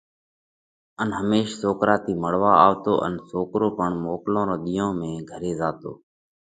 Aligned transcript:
ان 1.01 1.09
هميش 1.19 1.47
سوڪرا 1.61 1.95
ٿِي 2.03 2.13
مۯوا 2.21 2.53
آوتو 2.65 2.93
ان 3.05 3.13
سوڪرو 3.29 3.67
پڻ 3.77 3.89
موڪل 4.05 4.33
رون 4.37 4.49
ۮِيئون 4.63 4.91
۾ 5.01 5.11
گھري 5.29 5.51
زاتو۔ 5.59 5.91